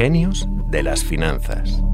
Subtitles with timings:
[0.00, 1.84] Genios de las finanzas.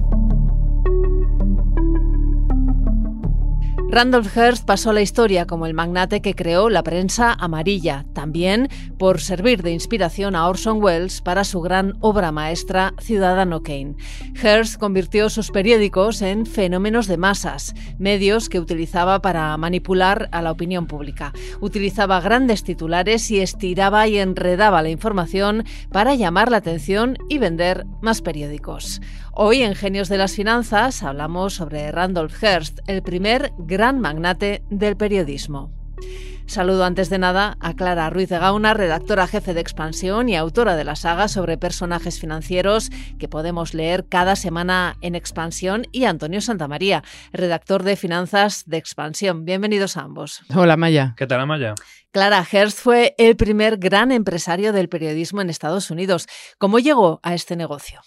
[3.89, 8.69] Randolph Hearst pasó a la historia como el magnate que creó la prensa amarilla, también
[8.99, 13.95] por servir de inspiración a Orson Welles para su gran obra maestra Ciudadano Kane.
[14.43, 20.51] Hearst convirtió sus periódicos en fenómenos de masas, medios que utilizaba para manipular a la
[20.51, 21.33] opinión pública.
[21.61, 27.87] Utilizaba grandes titulares y estiraba y enredaba la información para llamar la atención y vender
[28.03, 29.01] más periódicos.
[29.39, 34.97] Hoy en Genios de las Finanzas hablamos sobre Randolph Hearst, el primer gran magnate del
[34.97, 35.73] periodismo.
[36.47, 40.77] Saludo antes de nada a Clara Ruiz de Gauna, redactora jefe de Expansión y autora
[40.77, 46.11] de la saga sobre personajes financieros que podemos leer cada semana en Expansión, y a
[46.11, 49.45] Antonio Santamaría, redactor de Finanzas de Expansión.
[49.45, 50.43] Bienvenidos a ambos.
[50.55, 51.15] Hola Maya.
[51.17, 51.75] ¿Qué tal, Maya?
[52.13, 56.29] Clara Hearst fue el primer gran empresario del periodismo en Estados Unidos.
[56.59, 58.01] ¿Cómo llegó a este negocio?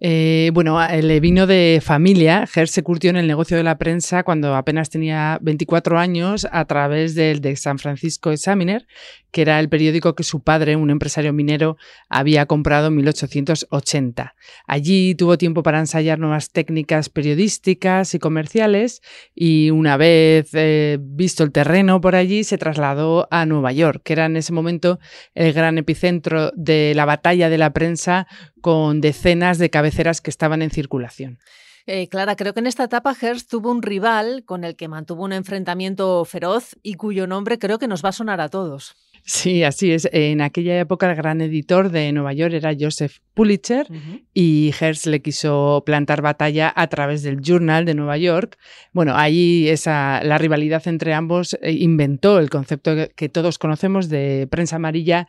[0.00, 2.46] Eh, bueno, le vino de familia.
[2.52, 6.64] Hearst se curtió en el negocio de la prensa cuando apenas tenía 24 años a
[6.64, 8.86] través del de San Francisco Examiner,
[9.30, 11.76] que era el periódico que su padre, un empresario minero,
[12.08, 14.34] había comprado en 1880.
[14.66, 19.00] Allí tuvo tiempo para ensayar nuevas técnicas periodísticas y comerciales
[19.34, 24.12] y una vez eh, visto el terreno por allí se trasladó a Nueva York, que
[24.12, 24.98] era en ese momento
[25.34, 28.26] el gran epicentro de la batalla de la prensa
[28.60, 31.38] con decenas de cabeceras que estaban en circulación.
[31.86, 35.24] Eh, Clara, creo que en esta etapa Hearst tuvo un rival con el que mantuvo
[35.24, 38.96] un enfrentamiento feroz y cuyo nombre creo que nos va a sonar a todos.
[39.26, 40.06] Sí, así es.
[40.12, 43.86] En aquella época el gran editor de Nueva York era Joseph Pulitzer
[44.34, 48.58] y Hearst le quiso plantar batalla a través del Journal de Nueva York.
[48.92, 54.46] Bueno, ahí esa, la rivalidad entre ambos eh, inventó el concepto que todos conocemos de
[54.50, 55.26] prensa amarilla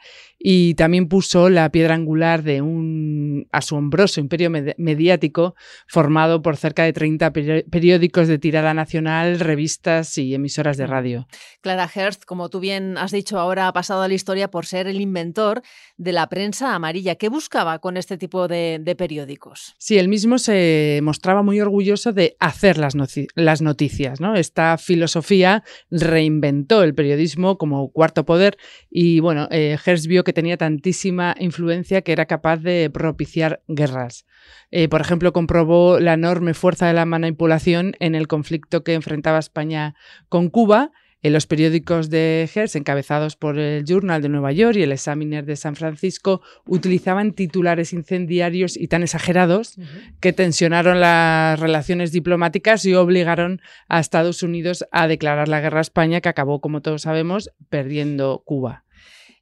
[0.47, 5.55] y también puso la piedra angular de un asombroso imperio mediático
[5.87, 11.27] formado por cerca de 30 periódicos de tirada nacional, revistas y emisoras de radio.
[11.61, 15.01] Clara Hearst, como tú bien has dicho ahora, pasado a la historia por ser el
[15.01, 15.63] inventor
[15.97, 17.15] de la prensa amarilla.
[17.15, 19.73] ¿Qué buscaba con este tipo de, periódicos?
[19.79, 22.93] Sí, él mismo se mostraba muy orgulloso de hacer las,
[23.33, 24.21] las noticias.
[24.21, 24.35] ¿no?
[24.35, 28.59] Esta filosofía reinventó el periodismo como cuarto poder
[28.91, 29.75] y bueno, eh,
[30.07, 34.27] vio que tenía tantísima influencia que era capaz de propiciar guerras.
[34.69, 39.39] Eh, por ejemplo, comprobó la enorme fuerza de la manipulación en el conflicto que enfrentaba
[39.39, 39.95] España
[40.29, 40.91] con Cuba
[41.25, 45.43] en los periódicos de Hearst, encabezados por el Journal de Nueva York y el Examiner
[45.43, 49.75] de San Francisco, utilizaban titulares incendiarios y tan exagerados
[50.19, 53.59] que tensionaron las relaciones diplomáticas y obligaron
[53.89, 58.43] a Estados Unidos a declarar la guerra a España, que acabó, como todos sabemos, perdiendo
[58.45, 58.84] Cuba.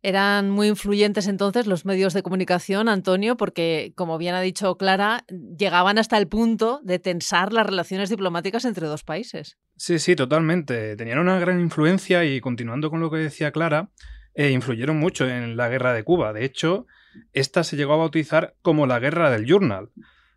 [0.05, 5.23] Eran muy influyentes entonces los medios de comunicación, Antonio, porque, como bien ha dicho Clara,
[5.57, 9.57] llegaban hasta el punto de tensar las relaciones diplomáticas entre dos países.
[9.77, 10.97] Sí, sí, totalmente.
[10.97, 13.91] Tenían una gran influencia y, continuando con lo que decía Clara,
[14.33, 16.33] eh, influyeron mucho en la guerra de Cuba.
[16.33, 16.85] De hecho,
[17.31, 19.89] esta se llegó a bautizar como la guerra del Journal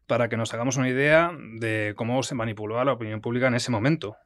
[0.07, 3.55] para que nos hagamos una idea de cómo se manipuló a la opinión pública en
[3.55, 4.17] ese momento.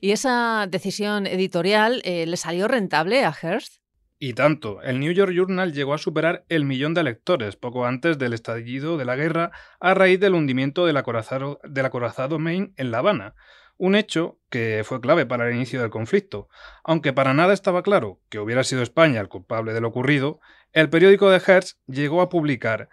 [0.00, 3.81] ¿Y esa decisión editorial eh, le salió rentable a Hearst?
[4.24, 8.18] Y tanto, el New York Journal llegó a superar el millón de lectores poco antes
[8.18, 9.50] del estallido de la guerra
[9.80, 13.34] a raíz del hundimiento del acorazado, Maine en La Habana,
[13.78, 16.48] un hecho que fue clave para el inicio del conflicto.
[16.84, 20.38] Aunque para nada estaba claro que hubiera sido España el culpable de lo ocurrido,
[20.72, 22.90] el periódico de Hertz llegó a publicar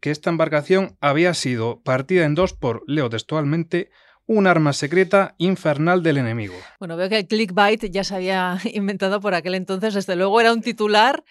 [0.00, 3.90] que esta embarcación había sido partida en dos por, leo textualmente,
[4.26, 6.54] un arma secreta infernal del enemigo.
[6.78, 10.52] Bueno, veo que el clickbait ya se había inventado por aquel entonces, desde luego era
[10.52, 11.24] un titular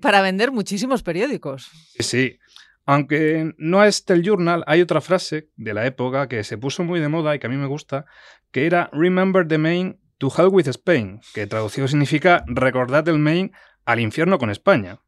[0.00, 1.70] para vender muchísimos periódicos.
[1.98, 2.38] Sí,
[2.86, 7.00] aunque no es del journal, hay otra frase de la época que se puso muy
[7.00, 8.04] de moda y que a mí me gusta,
[8.50, 13.52] que era Remember the Main to hell with Spain, que traducido significa recordad el Main
[13.84, 14.98] al infierno con España.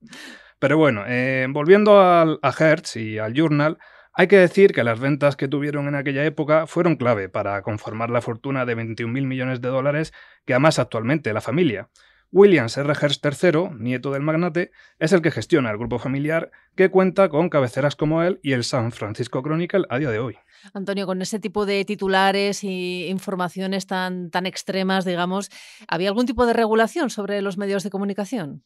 [0.59, 3.79] Pero bueno, eh, volviendo al, a Hertz y al journal,
[4.19, 8.09] hay que decir que las ventas que tuvieron en aquella época fueron clave para conformar
[8.09, 10.15] la fortuna de 21.000 millones de dólares
[10.47, 11.91] que amas actualmente la familia.
[12.33, 12.95] Williams R.
[12.95, 17.51] Hearst III, nieto del magnate, es el que gestiona el grupo familiar que cuenta con
[17.51, 20.39] cabeceras como él y el San Francisco Chronicle a día de hoy.
[20.73, 25.51] Antonio, con ese tipo de titulares y informaciones tan, tan extremas, digamos,
[25.89, 28.65] ¿había algún tipo de regulación sobre los medios de comunicación?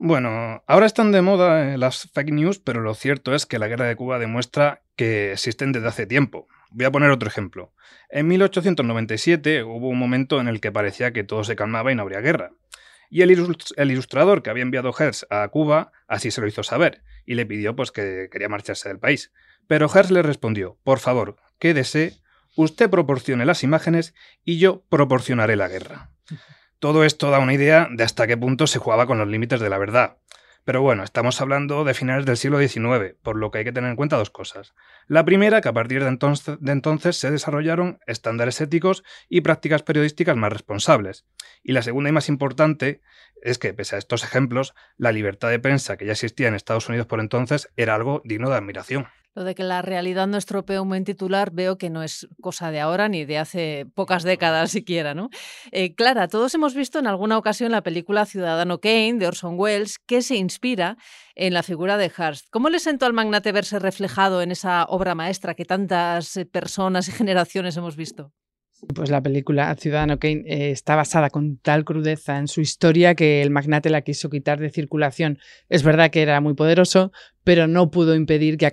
[0.00, 3.66] Bueno, ahora están de moda eh, las fake news, pero lo cierto es que la
[3.66, 6.46] guerra de Cuba demuestra que existen desde hace tiempo.
[6.70, 7.72] Voy a poner otro ejemplo.
[8.08, 12.02] En 1897 hubo un momento en el que parecía que todo se calmaba y no
[12.02, 12.52] habría guerra.
[13.10, 13.32] Y el,
[13.90, 17.74] ilustrador que había enviado Hertz a Cuba así se lo hizo saber, y le pidió
[17.74, 19.32] pues, que quería marcharse del país.
[19.66, 22.20] Pero Hearst le respondió, por favor, quédese,
[22.54, 24.14] usted proporcione las imágenes
[24.44, 26.10] y yo proporcionaré la guerra.
[26.80, 29.68] Todo esto da una idea de hasta qué punto se jugaba con los límites de
[29.68, 30.18] la verdad.
[30.64, 33.90] Pero bueno, estamos hablando de finales del siglo XIX, por lo que hay que tener
[33.90, 34.74] en cuenta dos cosas.
[35.08, 36.08] La primera, que a partir de
[36.70, 41.26] entonces, se desarrollaron estándares éticos y prácticas periodísticas más responsables.
[41.64, 43.00] Y la segunda y más importante
[43.42, 46.88] es que, pese a estos ejemplos, la libertad de prensa que ya existía en Estados
[46.88, 49.08] Unidos por entonces era algo digno de admiración.
[49.38, 52.72] Lo de que la realidad no estropea un buen titular veo que no es cosa
[52.72, 55.30] de ahora ni de hace pocas décadas siquiera, ¿no?
[55.70, 60.00] Eh, Clara, todos hemos visto en alguna ocasión la película Ciudadano Kane de Orson Welles
[60.00, 60.96] que se inspira
[61.36, 62.48] en la figura de Hearst.
[62.50, 67.06] ¿Cómo le sentó al magnate verse reflejado en esa obra maestra que tantas eh, personas
[67.06, 68.32] y generaciones hemos visto?
[68.94, 73.42] Pues la película Ciudadano Kane eh, está basada con tal crudeza en su historia que
[73.42, 75.38] el magnate la quiso quitar de circulación.
[75.68, 77.10] Es verdad que era muy poderoso,
[77.42, 78.70] pero no pudo impedir que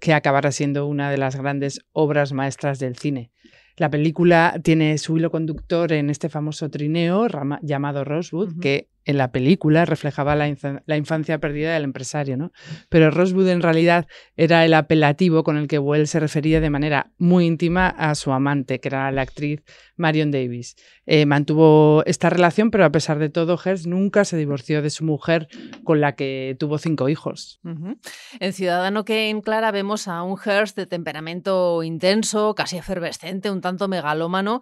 [0.00, 3.30] que acabara siendo una de las grandes obras maestras del cine.
[3.76, 7.26] La película tiene su hilo conductor en este famoso trineo
[7.60, 10.48] llamado Rosewood, que en la película reflejaba la,
[10.96, 12.52] infancia perdida del empresario, ¿no?
[12.88, 14.06] Pero Rosewood en realidad
[14.36, 18.32] era el apelativo con el que Wells se refería de manera muy íntima a su
[18.32, 19.62] amante, que era la actriz
[19.94, 20.74] Marion Davis.
[21.06, 25.04] Eh, mantuvo esta relación, pero a pesar de todo, Hearst nunca se divorció de su
[25.04, 25.46] mujer,
[25.84, 27.60] con la que tuvo cinco hijos.
[28.40, 33.86] En Ciudadano Kane, Clara, vemos a un Hearst de temperamento intenso, casi efervescente, un tanto
[33.86, 34.60] megalómano,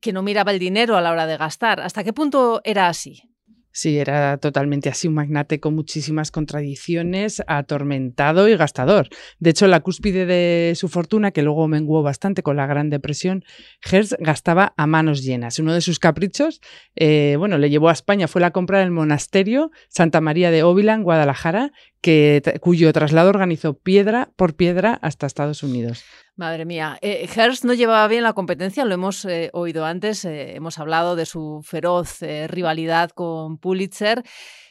[0.00, 1.80] que no miraba el dinero a la hora de gastar.
[1.80, 3.31] ¿Hasta qué punto era así?
[3.72, 9.08] Sí, era totalmente así, un magnate con muchísimas contradicciones, atormentado y gastador.
[9.38, 13.44] De hecho, la cúspide de su fortuna, que luego menguó bastante con la Gran Depresión,
[13.90, 15.58] Hertz gastaba a manos llenas.
[15.58, 16.60] Uno de sus caprichos,
[16.96, 20.92] eh, bueno, le llevó a España, fue la compra del monasterio Santa María de Óvila,
[20.92, 21.72] en Guadalajara,
[22.02, 26.04] que, cuyo traslado organizó piedra por piedra hasta Estados Unidos.
[26.34, 30.56] Madre mía, eh, Hearst no llevaba bien la competencia, lo hemos eh, oído antes, eh,
[30.56, 34.22] hemos hablado de su feroz rivalidad con Pulitzer.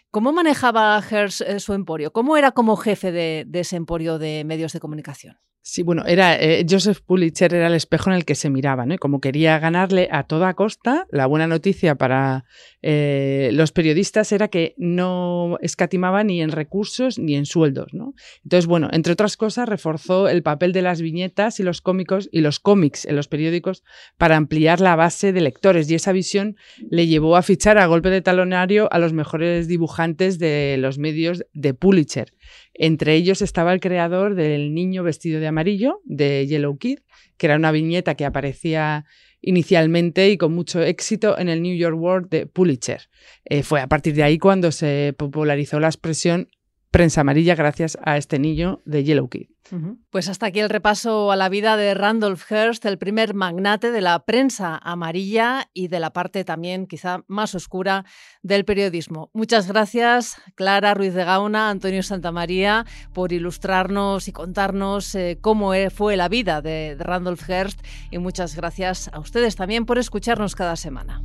[0.09, 2.11] ¿Cómo manejaba Hearst su emporio?
[2.11, 5.37] ¿Cómo era como jefe de ese emporio de medios de comunicación?
[5.63, 8.97] Sí, bueno, era eh, Joseph Pulitzer era el espejo en el que se miraba, ¿no?
[8.97, 12.45] como quería ganarle a toda costa, la buena noticia para
[12.81, 18.15] eh, los periodistas era que no escatimaba ni en recursos ni en sueldos, ¿no?
[18.43, 22.41] Entonces, bueno, entre otras cosas, reforzó el papel de las viñetas y los cómicos y
[22.41, 23.83] los cómics en los periódicos
[24.17, 26.55] para ampliar la base de lectores y esa visión
[26.89, 31.45] le llevó a fichar a golpe de talonario a los mejores dibujantes de los medios
[31.53, 32.33] de Pulitzer.
[32.73, 36.99] Entre ellos estaba el creador del niño vestido de amarillo, de Yellow Kid,
[37.37, 39.05] que era una viñeta que aparecía
[39.41, 43.09] inicialmente y con mucho éxito en el New York World de Pulitzer.
[43.45, 46.49] Eh, fue a partir de ahí cuando se popularizó la expresión
[46.91, 49.47] prensa amarilla gracias a este niño de Yellow Kid.
[50.09, 54.01] Pues hasta aquí el repaso a la vida de Randolph Hearst, el primer magnate de
[54.01, 58.03] la prensa amarilla y de la parte también quizá más oscura
[58.43, 59.29] del periodismo.
[59.33, 65.89] Muchas gracias, Clara Ruiz de Gauna, Antonio Santamaría, por ilustrarnos y contarnos eh, cómo e,
[65.89, 67.79] fue la vida de Randolph Hearst
[68.09, 71.21] y muchas gracias a ustedes también por escucharnos cada semana.